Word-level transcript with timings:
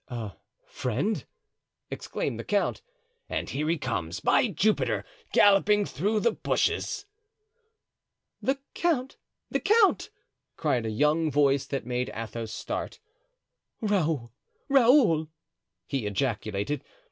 "A 0.07 0.31
friend!" 0.65 1.23
exclaimed 1.91 2.39
the 2.39 2.43
count. 2.43 2.81
"And 3.29 3.47
here 3.51 3.69
he 3.69 3.77
comes, 3.77 4.19
by 4.19 4.47
Jupiter! 4.47 5.05
galloping 5.31 5.85
through 5.85 6.21
the 6.21 6.31
bushes." 6.31 7.05
"The 8.41 8.57
count! 8.73 9.17
the 9.51 9.59
count!" 9.59 10.09
cried 10.57 10.87
a 10.87 10.89
young 10.89 11.29
voice 11.29 11.67
that 11.67 11.85
made 11.85 12.09
Athos 12.15 12.51
start. 12.51 12.99
"Raoul! 13.79 14.31
Raoul!" 14.69 15.27
he 15.85 16.07
ejaculated. 16.07 16.83